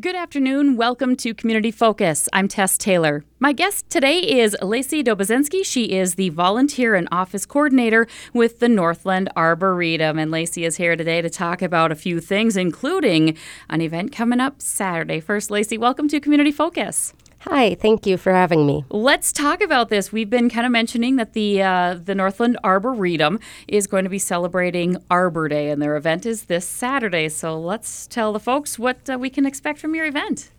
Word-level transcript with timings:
Good 0.00 0.16
afternoon. 0.16 0.76
Welcome 0.76 1.14
to 1.18 1.34
Community 1.34 1.70
Focus. 1.70 2.28
I'm 2.32 2.48
Tess 2.48 2.76
Taylor. 2.76 3.22
My 3.38 3.52
guest 3.52 3.88
today 3.88 4.18
is 4.18 4.56
Lacey 4.60 5.04
Doboszenski. 5.04 5.64
She 5.64 5.92
is 5.92 6.16
the 6.16 6.30
volunteer 6.30 6.96
and 6.96 7.06
office 7.12 7.46
coordinator 7.46 8.08
with 8.32 8.58
the 8.58 8.68
Northland 8.68 9.30
Arboretum. 9.36 10.18
And 10.18 10.32
Lacey 10.32 10.64
is 10.64 10.78
here 10.78 10.96
today 10.96 11.22
to 11.22 11.30
talk 11.30 11.62
about 11.62 11.92
a 11.92 11.94
few 11.94 12.18
things, 12.18 12.56
including 12.56 13.36
an 13.70 13.80
event 13.82 14.10
coming 14.10 14.40
up 14.40 14.60
Saturday. 14.60 15.20
First, 15.20 15.48
Lacey, 15.48 15.78
welcome 15.78 16.08
to 16.08 16.18
Community 16.18 16.50
Focus. 16.50 17.14
Hi, 17.48 17.74
thank 17.74 18.06
you 18.06 18.16
for 18.16 18.32
having 18.32 18.66
me. 18.66 18.86
Let's 18.88 19.30
talk 19.30 19.60
about 19.60 19.90
this. 19.90 20.10
We've 20.10 20.30
been 20.30 20.48
kind 20.48 20.64
of 20.64 20.72
mentioning 20.72 21.16
that 21.16 21.34
the 21.34 21.62
uh, 21.62 21.98
the 22.02 22.14
Northland 22.14 22.56
Arboretum 22.64 23.38
is 23.68 23.86
going 23.86 24.04
to 24.04 24.08
be 24.08 24.18
celebrating 24.18 24.96
Arbor 25.10 25.48
Day, 25.48 25.68
and 25.68 25.82
their 25.82 25.94
event 25.94 26.24
is 26.24 26.44
this 26.44 26.66
Saturday. 26.66 27.28
So 27.28 27.60
let's 27.60 28.06
tell 28.06 28.32
the 28.32 28.40
folks 28.40 28.78
what 28.78 29.10
uh, 29.10 29.18
we 29.18 29.28
can 29.28 29.44
expect 29.44 29.78
from 29.78 29.94
your 29.94 30.06
event. 30.06 30.52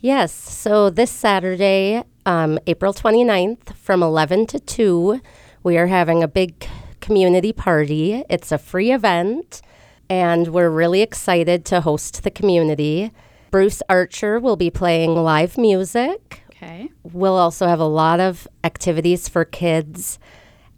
Yes, 0.00 0.32
so 0.32 0.88
this 0.88 1.10
Saturday, 1.10 2.02
um, 2.24 2.58
April 2.66 2.94
29th, 2.94 3.76
from 3.76 4.02
11 4.02 4.46
to 4.46 4.58
2, 4.58 5.20
we 5.62 5.76
are 5.76 5.88
having 5.88 6.22
a 6.22 6.28
big 6.28 6.66
community 7.02 7.52
party. 7.52 8.24
It's 8.30 8.50
a 8.50 8.56
free 8.56 8.90
event, 8.90 9.60
and 10.08 10.48
we're 10.48 10.70
really 10.70 11.02
excited 11.02 11.66
to 11.66 11.82
host 11.82 12.22
the 12.22 12.30
community. 12.30 13.12
Bruce 13.52 13.82
Archer 13.90 14.40
will 14.40 14.56
be 14.56 14.70
playing 14.70 15.14
live 15.14 15.58
music. 15.58 16.42
Okay. 16.50 16.90
We'll 17.02 17.36
also 17.36 17.66
have 17.66 17.80
a 17.80 17.84
lot 17.84 18.18
of 18.18 18.48
activities 18.64 19.28
for 19.28 19.44
kids. 19.44 20.18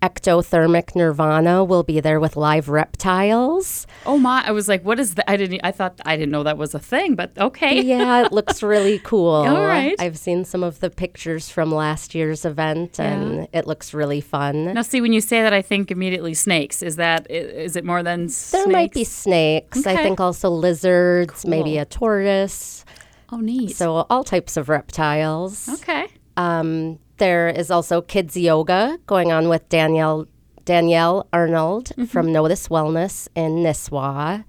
Ectothermic 0.04 0.94
Nirvana 0.94 1.64
will 1.64 1.82
be 1.82 1.98
there 1.98 2.20
with 2.20 2.36
live 2.36 2.68
reptiles. 2.68 3.86
Oh 4.04 4.18
my! 4.18 4.44
I 4.46 4.50
was 4.50 4.68
like, 4.68 4.84
"What 4.84 5.00
is 5.00 5.14
that?" 5.14 5.30
I 5.30 5.38
didn't. 5.38 5.62
I 5.64 5.70
thought 5.72 5.98
I 6.04 6.16
didn't 6.16 6.30
know 6.30 6.42
that 6.42 6.58
was 6.58 6.74
a 6.74 6.78
thing, 6.78 7.14
but 7.14 7.32
okay. 7.38 7.80
yeah, 7.82 8.26
it 8.26 8.32
looks 8.32 8.62
really 8.62 8.98
cool. 9.10 9.30
All 9.30 9.62
right. 9.66 9.94
I've 9.98 10.18
seen 10.18 10.44
some 10.44 10.62
of 10.62 10.80
the 10.80 10.90
pictures 10.90 11.48
from 11.48 11.72
last 11.72 12.14
year's 12.14 12.44
event, 12.44 13.00
and 13.00 13.36
Yeah. 13.36 13.46
it 13.60 13.66
looks 13.66 13.94
really 13.94 14.20
fun. 14.20 14.74
Now, 14.74 14.82
see, 14.82 15.00
when 15.00 15.14
you 15.14 15.22
say 15.22 15.40
that, 15.40 15.54
I 15.54 15.62
think 15.62 15.90
immediately 15.90 16.34
snakes. 16.34 16.82
Is 16.82 16.96
that 16.96 17.30
is 17.30 17.74
it 17.74 17.84
more 17.84 18.02
than 18.02 18.28
there 18.52 18.66
might 18.68 18.92
be 18.92 19.04
snakes? 19.04 19.80
snakes. 19.80 19.86
I 19.86 20.02
think 20.02 20.20
also 20.20 20.50
lizards, 20.50 21.46
maybe 21.46 21.78
a 21.78 21.86
tortoise. 21.86 22.84
Oh, 23.32 23.38
neat. 23.38 23.74
So 23.74 24.04
all 24.10 24.22
types 24.22 24.58
of 24.58 24.68
reptiles. 24.68 25.66
okay. 25.80 26.08
Um, 26.36 26.98
there 27.18 27.48
is 27.48 27.70
also 27.70 28.00
kids 28.02 28.36
yoga 28.36 28.98
going 29.06 29.32
on 29.32 29.48
with 29.48 29.68
Danielle 29.68 30.26
Danielle 30.64 31.26
Arnold 31.32 31.90
Mm-hmm. 31.90 32.04
from 32.06 32.32
Notice 32.32 32.68
Wellness 32.68 33.28
in 33.34 33.56
Nisswa. 33.56 34.44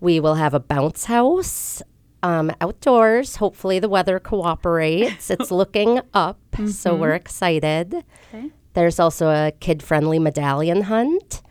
We 0.00 0.18
will 0.18 0.36
have 0.36 0.54
a 0.54 0.60
bounce 0.60 1.04
house 1.04 1.82
um, 2.22 2.50
outdoors. 2.60 3.36
Hopefully 3.36 3.78
the 3.78 3.88
weather 3.88 4.18
cooperates. 4.18 5.30
it's 5.34 5.50
looking 5.50 6.00
up, 6.14 6.38
so 6.66 6.94
we're 6.96 7.12
excited. 7.14 7.90
Mm-hmm. 7.90 8.36
Okay. 8.36 8.50
There's 8.74 8.98
also 9.00 9.28
a 9.28 9.52
kid-friendly 9.60 10.18
medallion 10.18 10.82
hunt 10.82 11.42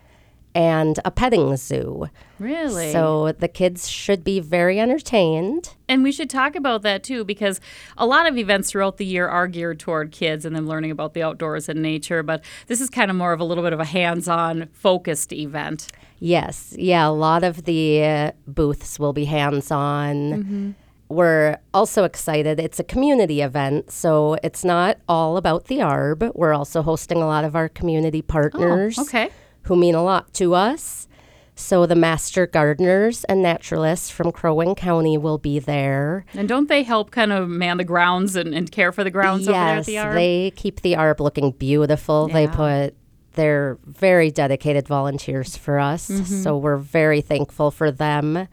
and 0.54 0.98
a 1.04 1.10
petting 1.10 1.56
zoo. 1.56 2.08
Really? 2.38 2.90
So 2.92 3.32
the 3.32 3.48
kids 3.48 3.88
should 3.88 4.24
be 4.24 4.40
very 4.40 4.80
entertained. 4.80 5.74
And 5.88 6.02
we 6.02 6.10
should 6.12 6.30
talk 6.30 6.56
about 6.56 6.82
that 6.82 7.02
too, 7.02 7.24
because 7.24 7.60
a 7.98 8.06
lot 8.06 8.26
of 8.26 8.36
events 8.38 8.70
throughout 8.70 8.96
the 8.96 9.04
year 9.04 9.28
are 9.28 9.46
geared 9.46 9.78
toward 9.78 10.10
kids 10.12 10.44
and 10.44 10.56
them 10.56 10.66
learning 10.66 10.90
about 10.90 11.14
the 11.14 11.22
outdoors 11.22 11.68
and 11.68 11.82
nature. 11.82 12.22
But 12.22 12.44
this 12.66 12.80
is 12.80 12.90
kind 12.90 13.10
of 13.10 13.16
more 13.16 13.32
of 13.32 13.40
a 13.40 13.44
little 13.44 13.62
bit 13.64 13.72
of 13.72 13.80
a 13.80 13.84
hands 13.84 14.26
on 14.28 14.68
focused 14.72 15.32
event. 15.32 15.88
Yes, 16.18 16.74
yeah, 16.78 17.06
a 17.06 17.10
lot 17.10 17.44
of 17.44 17.64
the 17.64 18.04
uh, 18.04 18.32
booths 18.46 18.98
will 18.98 19.12
be 19.12 19.24
hands 19.24 19.70
on. 19.70 20.74
We're 21.08 21.58
also 21.74 22.04
excited. 22.04 22.60
It's 22.60 22.78
a 22.78 22.84
community 22.84 23.40
event, 23.40 23.90
so 23.90 24.36
it's 24.44 24.64
not 24.64 24.98
all 25.08 25.36
about 25.36 25.64
the 25.64 25.78
ARB. 25.78 26.30
We're 26.36 26.52
also 26.52 26.82
hosting 26.82 27.18
a 27.18 27.26
lot 27.26 27.44
of 27.44 27.56
our 27.56 27.68
community 27.68 28.22
partners 28.22 28.96
Oh, 28.98 29.02
okay. 29.02 29.30
Who 29.64 29.76
mean 29.76 29.94
a 29.94 30.02
lot 30.02 30.32
to 30.34 30.54
us. 30.54 31.06
So 31.54 31.84
the 31.84 31.94
master 31.94 32.46
gardeners 32.46 33.24
and 33.24 33.42
naturalists 33.42 34.10
from 34.10 34.32
Crow 34.32 34.54
Wing 34.54 34.74
County 34.74 35.18
will 35.18 35.36
be 35.36 35.58
there. 35.58 36.24
And 36.32 36.48
don't 36.48 36.68
they 36.70 36.82
help 36.82 37.10
kind 37.10 37.32
of 37.32 37.48
man 37.50 37.76
the 37.76 37.84
grounds 37.84 38.34
and, 38.34 38.54
and 38.54 38.70
care 38.72 38.92
for 38.92 39.04
the 39.04 39.10
grounds 39.10 39.46
over 39.46 39.52
there 39.58 39.62
at 39.62 39.76
yes, 39.76 39.86
the 39.86 39.94
ARB? 39.96 40.14
they 40.14 40.52
keep 40.56 40.80
the 40.80 40.94
ARB 40.94 41.20
looking 41.20 41.50
beautiful. 41.52 42.28
They 42.28 42.46
put 42.48 42.94
they're 43.34 43.78
very 43.84 44.30
dedicated 44.30 44.88
volunteers 44.88 45.56
for 45.56 45.78
us, 45.78 46.08
Mm-hmm. 46.10 46.42
so 46.42 46.56
we're 46.56 46.76
very 46.78 47.20
thankful 47.20 47.70
for 47.70 47.90
them. 47.90 48.48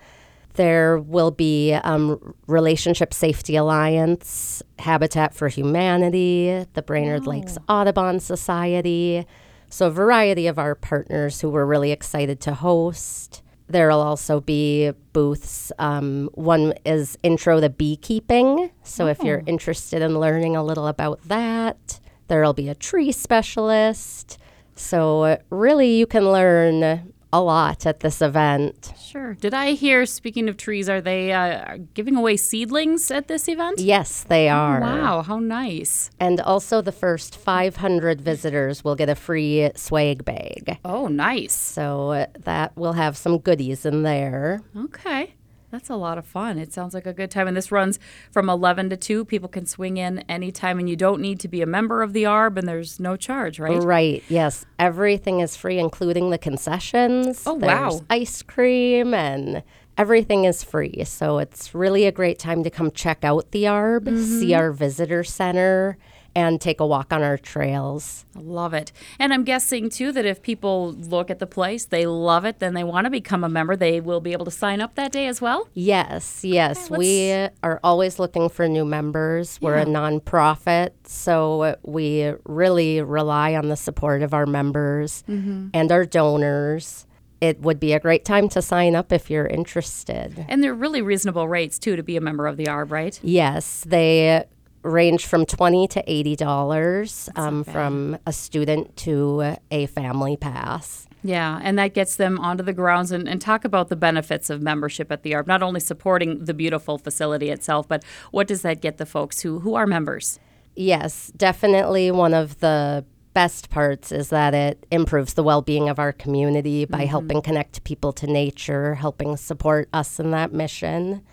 There 0.53 1.00
will 1.00 1.31
be 1.31 1.74
um, 1.74 2.35
Relationship 2.47 3.13
Safety 3.13 3.56
Alliance, 3.56 4.62
Habitat 4.79 5.34
for 5.34 5.47
Humanity, 5.47 6.66
the 6.74 6.81
Brainerd 6.81 7.25
Lakes 7.25 7.57
Audubon 7.69 8.19
Society. 8.19 9.25
So, 9.70 9.88
a 9.88 9.92
variety 9.92 10.48
of 10.48 10.58
our 10.58 10.76
partners 10.76 11.42
who 11.42 11.50
we're 11.50 11.66
really 11.66 11.92
excited 11.92 12.40
to 12.42 12.54
host. 12.54 13.42
There'll 13.68 14.02
also 14.02 14.40
be 14.40 14.92
booths. 15.12 15.74
Um, 15.78 16.30
one 16.34 16.74
is 16.86 17.18
Intro 17.22 17.60
to 17.60 17.70
Beekeeping. 17.70 18.72
So, 18.84 19.08
if 19.08 19.22
you're 19.22 19.44
interested 19.46 20.02
in 20.02 20.20
learning 20.20 20.56
a 20.56 20.64
little 20.64 20.88
about 20.88 21.22
that, 21.24 22.00
there'll 22.30 22.54
be 22.54 22.70
a 22.70 22.76
tree 22.76 23.12
specialist. 23.12 24.38
So, 24.76 25.24
uh, 25.24 25.38
really, 25.50 25.98
you 25.98 26.08
can 26.08 26.32
learn 26.32 27.12
a 27.34 27.42
lot 27.42 27.86
at 27.86 28.00
this 28.00 28.22
event. 28.22 28.94
Sure. 29.00 29.34
Did 29.36 29.54
I 29.54 29.72
hear, 29.72 30.06
speaking 30.06 30.50
of 30.50 30.58
trees, 30.58 30.90
are 30.90 31.02
they 31.02 31.32
uh, 31.34 31.78
giving 31.94 32.16
away 32.16 32.38
seedlings 32.38 33.12
at 33.12 33.28
this 33.28 33.48
event? 33.48 33.80
Yes, 33.80 34.24
they 34.24 34.50
are. 34.50 34.80
Wow, 34.82 35.22
how 35.22 35.40
nice. 35.40 36.10
And 36.20 36.40
also, 36.42 36.82
the 36.82 36.92
first 36.92 37.36
500 37.36 38.22
visitors 38.22 38.84
will 38.84 38.96
get 38.96 39.10
a 39.10 39.16
free 39.16 39.70
swag 39.76 40.24
bag. 40.26 40.80
Oh, 40.86 41.08
nice. 41.08 41.54
So, 41.54 42.12
uh, 42.12 42.26
that 42.40 42.76
will 42.78 42.94
have 42.94 43.18
some 43.18 43.40
goodies 43.40 43.86
in 43.86 44.04
there. 44.04 44.62
Okay. 44.76 45.34
That's 45.70 45.90
a 45.90 45.96
lot 45.96 46.18
of 46.18 46.26
fun. 46.26 46.58
It 46.58 46.72
sounds 46.72 46.94
like 46.94 47.06
a 47.06 47.12
good 47.14 47.30
time. 47.30 47.48
And 47.48 47.58
this 47.58 47.72
runs 47.74 48.00
from 48.32 48.50
11 48.50 48.90
to 48.92 48.98
2. 48.98 49.26
People 49.26 49.50
can 49.50 49.66
swing 49.66 49.98
in 49.98 50.20
anytime, 50.30 50.80
and 50.80 50.90
you 50.90 50.96
don't 50.96 51.20
need 51.22 51.40
to 51.42 51.48
be 51.50 51.62
a 51.62 51.66
member 51.66 52.02
of 52.02 52.14
the 52.14 52.24
ARB, 52.24 52.58
and 52.58 52.68
there's 52.68 53.00
no 53.02 53.18
charge, 53.18 53.60
right? 53.60 53.84
Right, 53.84 54.24
yes. 54.30 54.66
Everything 54.80 55.42
is 55.42 55.58
free, 55.58 55.78
including 55.78 56.30
the 56.30 56.38
concessions. 56.38 57.44
Oh, 57.46 57.60
There's 57.60 57.96
wow. 57.96 58.02
ice 58.10 58.42
cream 58.42 59.14
and 59.14 59.62
everything 59.98 60.46
is 60.46 60.64
free. 60.64 61.04
So 61.06 61.40
it's 61.40 61.74
really 61.76 62.06
a 62.06 62.12
great 62.12 62.40
time 62.40 62.64
to 62.64 62.70
come 62.70 62.92
check 62.92 63.24
out 63.24 63.52
the 63.52 63.64
ARB, 63.64 64.04
Mm-hmm. 64.06 64.40
see 64.40 64.54
our 64.54 64.72
visitor 64.72 65.24
center, 65.24 65.98
and 66.38 66.62
take 66.62 66.80
a 66.80 66.86
walk 66.86 67.12
on 67.12 67.24
our 67.24 67.36
trails. 67.36 68.24
I 68.36 68.42
love 68.42 68.75
it. 68.75 68.92
And 69.18 69.34
I'm 69.34 69.44
guessing, 69.44 69.90
too, 69.90 70.12
that 70.12 70.24
if 70.24 70.44
people 70.44 70.92
look 70.92 71.31
at 71.31 71.40
the 71.40 71.48
place, 71.48 71.86
they 71.86 72.06
love 72.06 72.46
it, 72.46 72.59
then 72.59 72.75
they 72.75 72.84
want 72.84 73.06
to 73.06 73.09
become 73.09 73.44
a 73.44 73.50
member, 73.50 73.75
they 73.75 74.00
will 74.00 74.22
be 74.22 74.34
able 74.34 74.46
to 74.46 74.52
sign 74.52 74.80
up 74.80 74.94
that 74.96 75.12
day 75.12 75.25
as 75.25 75.42
well? 75.42 75.68
Yes, 75.74 76.46
yes. 76.46 76.92
Okay, 76.92 76.98
we 76.98 77.31
are 77.64 77.80
always 77.84 78.20
looking 78.20 78.50
for 78.50 78.68
new 78.68 78.86
members. 78.86 79.59
We're 79.59 79.78
a 79.78 79.86
nonprofit, 79.86 80.92
so 81.06 81.75
we 81.81 82.31
really 82.46 83.02
rely 83.02 83.56
on 83.56 83.69
the 83.69 83.75
support 83.75 84.22
of 84.22 84.36
our 84.36 84.46
members 84.46 85.24
Mm-hmm. 85.28 85.69
and 85.74 85.92
our 85.92 86.06
donors. 86.06 87.08
It 87.42 87.62
would 87.62 87.80
be 87.80 87.94
a 87.94 88.00
great 88.00 88.25
time 88.25 88.48
to 88.50 88.62
sign 88.62 88.96
up 88.96 89.12
if 89.12 89.30
you're 89.30 89.48
interested. 89.48 90.46
And 90.48 90.64
they're 90.64 90.74
really 90.74 91.02
reasonable 91.02 91.48
rates, 91.48 91.80
too, 91.80 91.96
to 91.96 92.04
be 92.04 92.16
a 92.16 92.22
member 92.22 92.46
of 92.46 92.58
the 92.58 92.66
ARB, 92.66 92.92
right? 92.92 93.19
Yes, 93.24 93.84
they 93.88 94.46
range 94.88 95.25
from 95.25 95.46
twenty 95.46 95.88
to 95.90 96.03
eighty 96.08 96.36
dollars 96.36 97.30
um, 97.36 97.64
from 97.64 98.18
a 98.25 98.34
student 98.34 98.96
to 98.98 99.56
a 99.72 99.86
family 99.88 100.38
pass. 100.38 101.08
Yeah, 101.24 101.59
and 101.62 101.78
that 101.80 101.94
gets 101.94 102.16
them 102.16 102.40
onto 102.40 102.64
the 102.64 102.74
grounds 102.74 103.12
and, 103.12 103.28
and 103.28 103.42
talk 103.42 103.66
about 103.66 103.90
the 103.90 103.96
benefits 103.96 104.50
of 104.50 104.62
membership 104.62 105.12
at 105.12 105.24
the 105.24 105.31
ARB, 105.31 105.48
not 105.48 105.62
only 105.62 105.80
supporting 105.80 106.46
the 106.46 106.53
beautiful 106.53 106.98
facility 106.98 107.50
itself, 107.50 107.88
but 107.88 108.03
what 108.31 108.48
does 108.48 108.62
that 108.62 108.81
get 108.81 108.98
the 108.98 109.06
folks 109.06 109.42
who, 109.42 109.60
who 109.60 109.75
are 109.75 109.88
members? 109.88 110.39
Yes, 110.75 111.31
definitely 111.36 112.12
one 112.12 112.34
of 112.34 112.60
the 112.60 113.04
best 113.34 113.69
parts 113.69 114.12
is 114.12 114.30
that 114.30 114.54
it 114.54 114.86
improves 114.89 115.34
the 115.34 115.44
well-being 115.44 115.89
of 115.89 116.00
our 116.00 116.12
community 116.12 116.86
by 116.86 117.06
helping 117.06 117.42
connect 117.42 117.84
people 117.84 118.13
to 118.13 118.25
nature, 118.25 118.95
helping 118.95 119.38
support 119.38 119.89
us 119.94 120.19
in 120.19 120.31
that 120.31 120.54
mission. 120.54 121.24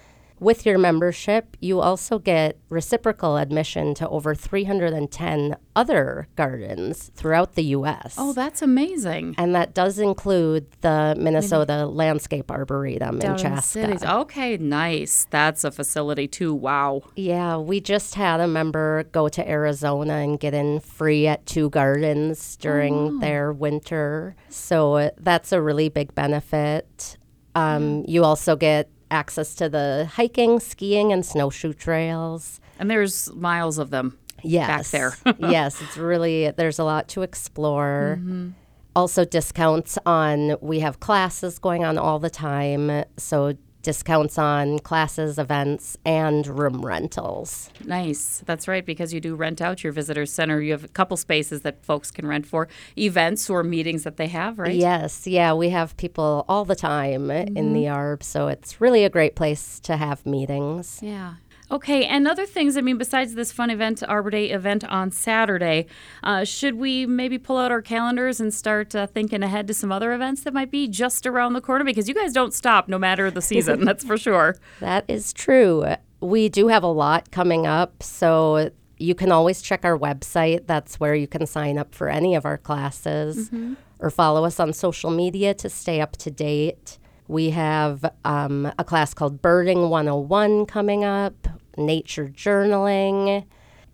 With 0.45 0.67
your 0.67 0.77
membership, 0.77 1.57
you 1.61 1.81
also 1.81 2.19
get 2.19 2.59
reciprocal 2.69 3.39
admission 3.39 3.95
to 3.95 4.07
over 4.11 4.35
310 4.35 5.57
other 5.75 6.29
gardens 6.37 7.11
throughout 7.15 7.55
the 7.55 7.65
U.S. 7.79 8.17
Oh, 8.19 8.35
that's 8.35 8.61
amazing. 8.61 9.35
and 9.39 9.55
that 9.55 9.73
does 9.73 9.99
include 9.99 10.67
the 10.83 11.17
Minnesota 11.19 11.87
Landscape 11.87 12.51
Arboretum 12.51 13.15
in 13.15 13.21
Down 13.21 13.33
in 13.33 13.39
Chaska. 13.39 13.63
cities. 13.81 14.05
Okay, 14.05 14.59
nice. 14.59 15.27
That's 15.31 15.65
a 15.65 15.71
facility 15.71 16.29
too. 16.29 16.53
Wow. 16.55 17.01
Yeah, 17.17 17.57
we 17.57 17.81
just 17.81 18.15
had 18.15 18.41
a 18.41 18.47
member 18.47 19.05
go 19.13 19.29
to 19.31 19.49
Arizona 19.49 20.15
and 20.17 20.39
get 20.39 20.53
in 20.53 20.81
free 20.81 21.27
at 21.27 21.47
two 21.47 21.71
gardens 21.71 22.57
during 22.57 23.19
their 23.21 23.51
winter. 23.51 24.37
So 24.51 24.97
uh, 24.97 25.11
that's 25.19 25.53
a 25.53 25.63
really 25.63 25.89
big 25.89 26.15
benefit. 26.15 27.17
Um, 27.55 28.05
You 28.09 28.25
also 28.25 28.57
get 28.57 28.91
access 29.15 29.55
to 29.55 29.69
the 29.71 30.11
hiking, 30.13 30.61
skiing, 30.61 31.13
and 31.13 31.25
snowshoe 31.25 31.73
trails. 31.73 32.61
And 32.79 32.91
there's 32.91 33.33
miles 33.33 33.79
of 33.79 33.89
them 33.91 34.19
Yes. 34.43 34.67
back 34.67 34.87
there. 34.89 35.17
yes, 35.39 35.81
it's 35.81 35.97
really, 35.97 36.51
there's 36.51 36.79
a 36.79 36.85
lot 36.85 37.09
to 37.11 37.23
explore. 37.23 38.19
Mm-hmm. 38.21 38.51
Also, 38.97 39.25
discounts 39.25 39.99
on, 40.07 40.57
we 40.61 40.81
have 40.81 41.01
classes 41.01 41.59
going 41.59 41.85
on 41.85 41.97
all 41.99 42.19
the 42.19 42.31
time. 42.31 43.05
So, 43.17 43.55
discounts 43.85 44.39
on 44.39 44.81
classes, 44.81 45.39
events, 45.39 45.97
and 46.05 46.47
room 46.47 46.85
rentals. 46.85 47.71
Nice. 47.85 48.43
That's 48.45 48.67
right, 48.67 48.85
because 48.85 49.15
you 49.15 49.21
do 49.21 49.37
rent 49.37 49.63
out 49.63 49.85
your 49.85 49.93
visitor 49.93 50.27
center. 50.27 50.61
You 50.61 50.73
have 50.73 50.83
a 50.83 50.89
couple 50.89 51.17
spaces 51.17 51.61
that 51.61 51.85
folks 51.85 52.11
can 52.11 52.27
rent 52.27 52.47
for 52.47 52.67
events 52.99 53.49
or 53.49 53.63
meetings 53.63 54.03
that 54.03 54.17
they 54.17 54.27
have, 54.29 54.59
right? 54.59 54.75
Yes, 54.75 55.27
yeah, 55.27 55.53
we 55.53 55.69
have 55.69 55.97
people 55.97 56.45
all 56.49 56.65
the 56.65 56.75
time 56.75 57.31
in 57.31 57.55
mm-hmm. 57.55 57.73
the 57.75 57.85
ARB, 57.85 58.23
so 58.25 58.49
it's 58.49 58.81
really 58.81 59.05
a 59.05 59.11
great 59.11 59.37
place 59.37 59.79
to 59.81 59.97
have 59.97 60.27
meetings. 60.27 60.99
Yeah. 61.01 61.35
Okay, 61.71 62.05
and 62.05 62.29
other 62.29 62.45
things, 62.45 62.77
I 62.77 62.83
mean, 62.83 62.99
besides 62.99 63.35
this 63.35 63.51
fun 63.51 63.71
event, 63.71 64.03
Arbor 64.07 64.31
Day 64.31 64.51
event 64.51 64.85
on 64.85 65.11
Saturday, 65.11 65.87
uh, 66.23 66.45
should 66.45 66.75
we 66.75 67.07
maybe 67.07 67.39
pull 67.39 67.57
out 67.57 67.71
our 67.71 67.81
calendars 67.81 68.39
and 68.39 68.53
start 68.53 68.95
uh, 68.95 69.07
thinking 69.07 69.43
ahead 69.43 69.67
to 69.69 69.75
some 69.75 69.91
other 69.91 70.13
events 70.13 70.43
that 70.45 70.53
might 70.53 70.71
be 70.71 70.87
just 70.87 71.27
around 71.27 71.55
the 71.55 71.63
corner? 71.63 71.85
Because 71.85 72.09
you 72.09 72.15
guys 72.15 72.33
don't 72.33 72.53
stop 72.53 72.87
no 72.87 72.99
matter 72.99 73.31
the 73.31 73.41
season, 73.43 73.85
that's 73.85 74.05
for 74.05 74.19
sure. 74.19 74.57
That 74.81 75.05
is 75.09 75.33
true. 75.33 75.87
We 76.21 76.49
do 76.49 76.69
have 76.69 76.83
a 76.83 76.89
lot 76.89 77.31
coming 77.31 77.67
up, 77.67 78.03
so 78.03 78.71
you 78.99 79.15
can 79.15 79.33
always 79.33 79.63
check 79.63 79.85
our 79.85 79.99
website. 79.99 80.67
That's 80.67 81.01
where 81.01 81.15
you 81.15 81.27
can 81.27 81.47
sign 81.47 81.79
up 81.79 81.95
for 81.95 82.09
any 82.09 82.35
of 82.35 82.45
our 82.45 82.59
classes 82.59 83.51
or 83.99 84.11
follow 84.11 84.45
us 84.45 84.61
on 84.61 84.73
social 84.73 85.11
media 85.11 85.55
to 85.55 85.69
stay 85.71 86.01
up 86.01 86.17
to 86.19 86.31
date. 86.31 86.99
We 87.27 87.51
have 87.51 88.05
um, 88.25 88.71
a 88.79 88.85
class 88.85 89.15
called 89.15 89.41
Birding 89.41 89.89
101 89.89 90.67
coming 90.67 91.05
up, 91.05 91.44
nature 91.77 92.29
journaling, 92.29 93.45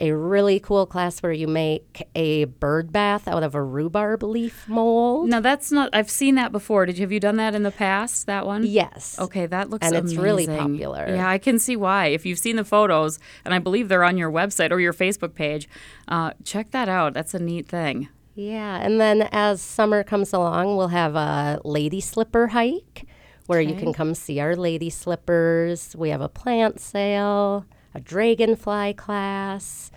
a 0.01 0.13
really 0.13 0.59
cool 0.59 0.87
class 0.87 1.23
where 1.23 1.33
you 1.33 1.47
make 1.47 2.09
a 2.15 2.45
bird 2.45 2.91
bath 2.91 3.29
out 3.29 3.43
of 3.43 3.55
a 3.55 3.63
rhubarb 3.63 4.23
leaf 4.23 4.67
mold. 4.67 5.29
Now, 5.29 5.41
that's 5.41 5.71
not, 5.71 5.91
I've 5.93 6.11
seen 6.11 6.37
that 6.37 6.53
before. 6.53 6.87
Did 6.87 6.97
you, 6.97 7.03
have 7.03 7.13
you 7.13 7.21
done 7.21 7.37
that 7.37 7.55
in 7.55 7.63
the 7.63 7.71
past, 7.71 8.27
that 8.27 8.47
one? 8.47 8.65
Yes. 8.65 9.19
Okay, 9.19 9.47
that 9.47 9.69
looks 9.69 9.87
And 9.87 9.95
it's 9.95 10.15
really 10.15 10.47
popular. 10.47 11.07
Yeah, 11.09 11.29
I 11.29 11.39
can 11.39 11.59
see 11.59 11.77
why. 11.77 12.07
If 12.07 12.25
you've 12.25 12.39
seen 12.39 12.57
the 12.57 12.65
photos, 12.65 13.19
and 13.45 13.53
I 13.53 13.59
believe 13.59 13.89
they're 13.89 14.05
on 14.05 14.17
your 14.17 14.31
website 14.31 14.71
or 14.71 14.81
your 14.81 14.95
Facebook 14.95 15.35
page, 15.35 15.69
uh, 16.09 16.33
check 16.45 16.71
that 16.71 16.89
out. 16.89 17.13
That's 17.13 17.35
a 17.35 17.39
neat 17.39 17.69
thing. 17.69 18.09
Yeah, 18.35 18.79
and 18.79 18.99
then 18.99 19.29
as 19.33 19.61
summer 19.61 20.03
comes 20.03 20.33
along, 20.33 20.77
we'll 20.77 20.89
have 20.89 21.15
a 21.15 21.61
lady 21.63 22.01
slipper 22.01 22.49
hike 22.49 23.07
where 23.51 23.61
you 23.61 23.75
can 23.75 23.93
come 23.93 24.15
see 24.15 24.39
our 24.39 24.55
lady 24.55 24.89
slippers. 24.89 25.97
We 25.97 26.11
have 26.11 26.21
a 26.21 26.29
plant 26.29 26.79
sale, 26.79 27.67
a 27.93 27.99
dragonfly 27.99 28.95
class. 28.95 29.91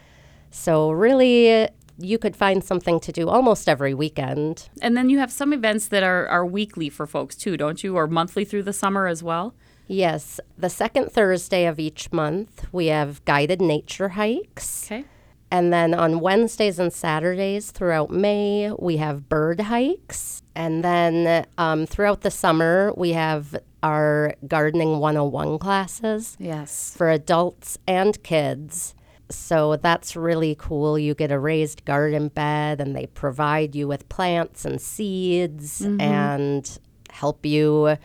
So, 0.50 0.90
really, 0.90 1.70
you 2.00 2.18
could 2.18 2.36
find 2.36 2.64
something 2.64 3.00
to 3.02 3.12
do 3.12 3.30
almost 3.30 3.70
every 3.70 3.94
weekend. 3.94 4.70
And 4.82 4.98
then 4.98 5.12
you 5.12 5.20
have 5.20 5.32
some 5.32 5.54
events 5.54 5.88
that 5.90 6.02
are, 6.02 6.28
are 6.30 6.44
weekly 6.44 6.90
for 6.90 7.06
folks 7.06 7.36
too, 7.36 7.56
don't 7.56 7.84
you? 7.84 7.96
Or 7.96 8.08
monthly 8.08 8.44
through 8.44 8.64
the 8.64 8.74
summer 8.74 9.06
as 9.06 9.22
well? 9.22 9.54
Yes, 9.88 10.40
the 10.58 10.70
second 10.70 11.12
Thursday 11.12 11.68
of 11.68 11.80
each 11.80 12.12
month, 12.12 12.66
we 12.72 12.88
have 12.88 13.24
guided 13.26 13.62
nature 13.62 14.10
hikes. 14.10 14.88
Okay. 14.88 15.06
And 15.54 15.72
then 15.72 15.94
on 15.94 16.20
Wednesdays 16.20 16.80
and 16.80 16.92
Saturdays 16.92 17.70
throughout 17.70 18.10
May, 18.10 18.72
we 18.80 18.98
have 18.98 19.30
bird 19.30 19.62
hikes. 19.62 20.42
And 20.56 20.84
then 20.84 21.46
um, 21.60 21.86
throughout 21.86 22.22
the 22.22 22.32
summer, 22.32 22.92
we 22.98 23.12
have 23.12 23.56
our 23.84 24.34
Gardening 24.48 24.98
101 25.00 25.60
classes 25.60 26.36
Yes. 26.40 26.96
for 26.98 27.12
adults 27.12 27.78
and 27.88 28.22
kids. 28.24 28.96
So 29.30 29.76
that's 29.78 30.16
really 30.16 30.56
cool. 30.58 30.98
You 30.98 31.14
get 31.14 31.32
a 31.32 31.38
raised 31.38 31.86
garden 31.86 32.30
bed, 32.30 32.82
and 32.82 32.96
they 32.96 33.06
provide 33.06 33.76
you 33.76 33.88
with 33.88 34.10
plants 34.10 34.66
and 34.66 34.82
seeds 34.82 35.82
and 36.00 36.80
help 37.12 37.46
you 37.46 37.98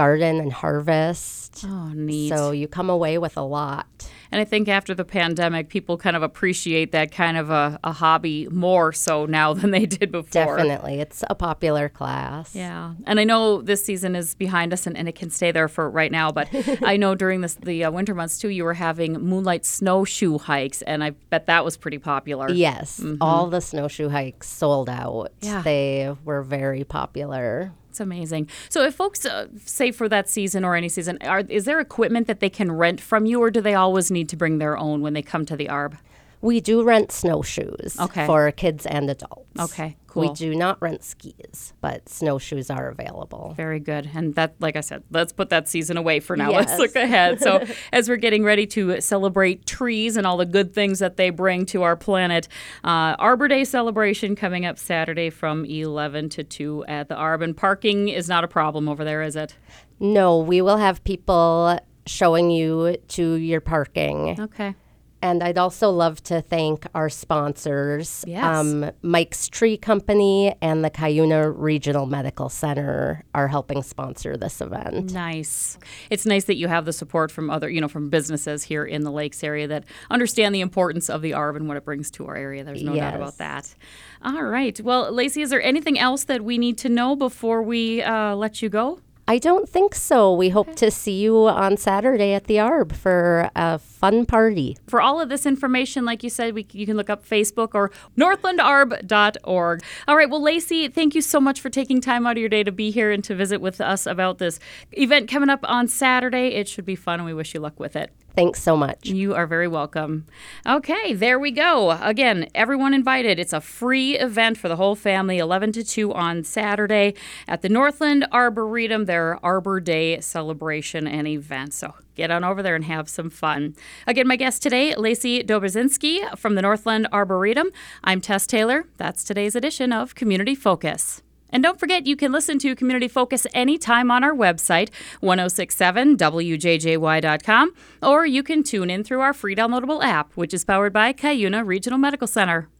garden 0.00 0.40
and 0.40 0.50
harvest. 0.50 1.62
Oh, 1.66 1.92
neat. 1.94 2.30
So 2.30 2.52
you 2.52 2.66
come 2.68 2.88
away 2.88 3.18
with 3.18 3.36
a 3.36 3.42
lot. 3.42 3.86
and 4.32 4.40
I 4.40 4.44
think 4.44 4.66
after 4.68 4.94
the 4.94 5.04
pandemic, 5.04 5.68
people 5.68 5.98
kind 5.98 6.16
of 6.16 6.22
appreciate 6.22 6.92
that 6.92 7.12
kind 7.12 7.36
of 7.36 7.50
a, 7.50 7.78
a 7.84 7.92
hobby 7.92 8.48
more 8.50 8.92
so 8.94 9.26
now 9.26 9.52
than 9.58 9.72
they 9.72 9.84
did 9.84 10.10
before. 10.10 10.56
Definitely. 10.56 11.00
It's 11.00 11.22
a 11.28 11.34
popular 11.34 11.90
class. 11.90 12.54
Yeah, 12.54 12.94
and 13.04 13.20
I 13.20 13.24
know 13.24 13.60
this 13.60 13.84
season 13.84 14.16
is 14.16 14.34
behind 14.34 14.72
us, 14.72 14.86
and, 14.86 14.96
and 14.96 15.06
it 15.06 15.16
can 15.16 15.28
stay 15.28 15.52
there 15.52 15.68
for 15.68 15.90
right 15.90 16.10
now. 16.10 16.32
But 16.32 16.48
I 16.82 16.96
know 16.96 17.14
during 17.14 17.42
this, 17.42 17.54
the 17.56 17.84
uh, 17.84 17.90
winter 17.90 18.14
months 18.14 18.38
too, 18.38 18.48
you 18.48 18.64
were 18.64 18.74
having 18.74 19.12
moonlight 19.14 19.66
snowshoe 19.66 20.38
hikes, 20.38 20.80
and 20.82 21.04
I 21.04 21.10
bet 21.10 21.44
that 21.46 21.62
was 21.62 21.76
pretty 21.76 21.98
popular. 21.98 22.48
Yes, 22.50 23.02
all 23.20 23.48
the 23.48 23.60
snowshoe 23.60 24.08
hikes 24.08 24.48
sold 24.48 24.88
out. 24.88 25.32
Yeah. 25.42 25.60
They 25.60 26.14
were 26.24 26.42
very 26.42 26.84
popular. 26.84 27.72
It's 27.90 27.98
amazing. 27.98 28.48
So, 28.68 28.84
if 28.84 28.94
folks 28.94 29.26
uh, 29.26 29.48
say 29.64 29.90
for 29.90 30.08
that 30.08 30.28
season 30.28 30.64
or 30.64 30.76
any 30.76 30.88
season, 30.88 31.18
are, 31.22 31.40
is 31.40 31.64
there 31.64 31.80
equipment 31.80 32.28
that 32.28 32.38
they 32.38 32.48
can 32.48 32.70
rent 32.70 33.00
from 33.00 33.26
you, 33.26 33.42
or 33.42 33.50
do 33.50 33.60
they 33.60 33.74
always 33.74 34.12
need 34.12 34.28
to 34.28 34.36
bring 34.36 34.58
their 34.58 34.78
own 34.78 35.00
when 35.00 35.12
they 35.12 35.22
come 35.22 35.44
to 35.46 35.56
the 35.56 35.66
ARB? 35.66 35.98
We 36.42 36.60
do 36.60 36.82
rent 36.82 37.12
snowshoes 37.12 37.96
Okay. 38.00 38.24
for 38.26 38.50
kids 38.52 38.86
and 38.86 39.10
adults. 39.10 39.46
Okay, 39.58 39.96
cool. 40.06 40.22
We 40.22 40.32
do 40.34 40.54
not 40.54 40.80
rent 40.80 41.04
skis, 41.04 41.74
but 41.82 42.08
snowshoes 42.08 42.70
are 42.70 42.88
available. 42.88 43.52
Very 43.56 43.78
good. 43.80 44.08
And 44.14 44.34
that, 44.36 44.54
like 44.58 44.74
I 44.76 44.80
said, 44.80 45.02
let's 45.10 45.32
put 45.32 45.50
that 45.50 45.68
season 45.68 45.98
away 45.98 46.18
for 46.20 46.36
now. 46.36 46.50
Let's 46.52 46.78
look 46.78 46.96
ahead. 46.96 47.40
So, 47.42 47.62
as 47.92 48.08
we're 48.08 48.16
getting 48.16 48.42
ready 48.42 48.66
to 48.68 49.00
celebrate 49.02 49.66
trees 49.66 50.16
and 50.16 50.26
all 50.26 50.38
the 50.38 50.46
good 50.46 50.72
things 50.72 50.98
that 51.00 51.16
they 51.18 51.28
bring 51.28 51.66
to 51.66 51.82
our 51.82 51.96
planet, 51.96 52.48
uh, 52.84 53.16
Arbor 53.18 53.48
Day 53.48 53.64
celebration 53.64 54.34
coming 54.34 54.64
up 54.64 54.78
Saturday 54.78 55.28
from 55.28 55.66
11 55.66 56.30
to 56.30 56.44
2 56.44 56.84
at 56.86 57.08
the 57.08 57.16
Arb. 57.16 57.42
And 57.42 57.54
parking 57.56 58.08
is 58.08 58.28
not 58.28 58.44
a 58.44 58.48
problem 58.48 58.88
over 58.88 59.04
there, 59.04 59.20
is 59.22 59.36
it? 59.36 59.56
No, 59.98 60.38
we 60.38 60.62
will 60.62 60.78
have 60.78 61.04
people 61.04 61.78
showing 62.06 62.50
you 62.50 62.96
to 63.08 63.34
your 63.34 63.60
parking. 63.60 64.40
Okay. 64.40 64.74
And 65.22 65.42
I'd 65.42 65.58
also 65.58 65.90
love 65.90 66.22
to 66.24 66.40
thank 66.40 66.86
our 66.94 67.08
sponsors, 67.10 68.24
Yes. 68.26 68.42
um, 68.44 68.90
Mike's 69.02 69.48
Tree 69.48 69.76
Company 69.76 70.54
and 70.62 70.84
the 70.84 70.90
Cuyuna 70.90 71.52
Regional 71.54 72.06
Medical 72.06 72.48
Center 72.48 73.22
are 73.34 73.48
helping 73.48 73.82
sponsor 73.82 74.36
this 74.36 74.60
event. 74.60 75.12
Nice. 75.12 75.78
It's 76.08 76.24
nice 76.24 76.44
that 76.44 76.56
you 76.56 76.68
have 76.68 76.84
the 76.86 76.92
support 76.92 77.30
from 77.30 77.50
other, 77.50 77.68
you 77.68 77.80
know, 77.80 77.88
from 77.88 78.08
businesses 78.08 78.64
here 78.64 78.84
in 78.84 79.02
the 79.02 79.10
Lakes 79.12 79.44
area 79.44 79.68
that 79.68 79.84
understand 80.10 80.54
the 80.54 80.60
importance 80.62 81.10
of 81.10 81.20
the 81.22 81.32
ARB 81.32 81.56
and 81.56 81.68
what 81.68 81.76
it 81.76 81.84
brings 81.84 82.10
to 82.12 82.26
our 82.26 82.36
area. 82.36 82.64
There's 82.64 82.82
no 82.82 82.94
doubt 82.94 83.14
about 83.14 83.38
that. 83.38 83.74
All 84.22 84.42
right. 84.42 84.80
Well, 84.80 85.12
Lacey, 85.12 85.42
is 85.42 85.50
there 85.50 85.62
anything 85.62 85.98
else 85.98 86.24
that 86.24 86.42
we 86.42 86.56
need 86.58 86.78
to 86.78 86.88
know 86.88 87.14
before 87.16 87.62
we 87.62 88.02
uh, 88.02 88.34
let 88.36 88.62
you 88.62 88.68
go? 88.68 89.00
I 89.30 89.38
don't 89.38 89.68
think 89.68 89.94
so. 89.94 90.34
We 90.34 90.48
hope 90.48 90.74
to 90.74 90.90
see 90.90 91.20
you 91.20 91.46
on 91.46 91.76
Saturday 91.76 92.32
at 92.32 92.48
the 92.48 92.56
ARB 92.56 92.96
for 92.96 93.48
a 93.54 93.78
fun 93.78 94.26
party. 94.26 94.76
For 94.88 95.00
all 95.00 95.20
of 95.20 95.28
this 95.28 95.46
information, 95.46 96.04
like 96.04 96.24
you 96.24 96.30
said, 96.30 96.52
we, 96.52 96.66
you 96.72 96.84
can 96.84 96.96
look 96.96 97.08
up 97.08 97.24
Facebook 97.24 97.68
or 97.72 97.92
northlandarb.org. 98.18 99.84
All 100.08 100.16
right. 100.16 100.28
Well, 100.28 100.42
Lacey, 100.42 100.88
thank 100.88 101.14
you 101.14 101.20
so 101.22 101.38
much 101.38 101.60
for 101.60 101.70
taking 101.70 102.00
time 102.00 102.26
out 102.26 102.32
of 102.32 102.38
your 102.38 102.48
day 102.48 102.64
to 102.64 102.72
be 102.72 102.90
here 102.90 103.12
and 103.12 103.22
to 103.22 103.36
visit 103.36 103.60
with 103.60 103.80
us 103.80 104.04
about 104.04 104.38
this 104.38 104.58
event 104.90 105.30
coming 105.30 105.48
up 105.48 105.60
on 105.62 105.86
Saturday. 105.86 106.48
It 106.54 106.66
should 106.68 106.84
be 106.84 106.96
fun, 106.96 107.20
and 107.20 107.24
we 107.24 107.32
wish 107.32 107.54
you 107.54 107.60
luck 107.60 107.78
with 107.78 107.94
it. 107.94 108.10
Thanks 108.34 108.62
so 108.62 108.76
much. 108.76 109.08
You 109.08 109.34
are 109.34 109.46
very 109.46 109.66
welcome. 109.66 110.26
Okay, 110.66 111.14
there 111.14 111.38
we 111.38 111.50
go. 111.50 111.90
Again, 111.90 112.48
everyone 112.54 112.94
invited. 112.94 113.38
It's 113.38 113.52
a 113.52 113.60
free 113.60 114.16
event 114.16 114.56
for 114.56 114.68
the 114.68 114.76
whole 114.76 114.94
family, 114.94 115.38
11 115.38 115.72
to 115.72 115.84
2 115.84 116.12
on 116.12 116.44
Saturday 116.44 117.14
at 117.48 117.62
the 117.62 117.68
Northland 117.68 118.26
Arboretum, 118.32 119.06
their 119.20 119.44
Arbor 119.44 119.80
Day 119.80 120.18
celebration 120.20 121.06
and 121.06 121.28
event. 121.28 121.74
So 121.74 121.92
get 122.14 122.30
on 122.30 122.42
over 122.42 122.62
there 122.62 122.74
and 122.74 122.84
have 122.84 123.06
some 123.06 123.28
fun. 123.28 123.76
Again, 124.06 124.26
my 124.26 124.36
guest 124.36 124.62
today, 124.62 124.94
Lacey 124.94 125.44
Doboszenski 125.44 126.38
from 126.38 126.54
the 126.54 126.62
Northland 126.62 127.06
Arboretum. 127.12 127.68
I'm 128.02 128.22
Tess 128.22 128.46
Taylor. 128.46 128.86
That's 128.96 129.22
today's 129.22 129.54
edition 129.54 129.92
of 129.92 130.14
Community 130.14 130.54
Focus. 130.54 131.20
And 131.50 131.62
don't 131.62 131.78
forget, 131.78 132.06
you 132.06 132.16
can 132.16 132.32
listen 132.32 132.58
to 132.60 132.74
Community 132.74 133.08
Focus 133.08 133.46
anytime 133.52 134.10
on 134.10 134.24
our 134.24 134.32
website, 134.32 134.88
1067wjjy.com, 135.20 137.74
or 138.02 138.24
you 138.24 138.42
can 138.42 138.62
tune 138.62 138.88
in 138.88 139.04
through 139.04 139.20
our 139.20 139.34
free 139.34 139.54
downloadable 139.54 140.02
app, 140.02 140.32
which 140.34 140.54
is 140.54 140.64
powered 140.64 140.94
by 140.94 141.12
Cuyuna 141.12 141.66
Regional 141.66 141.98
Medical 141.98 142.28
Center. 142.28 142.70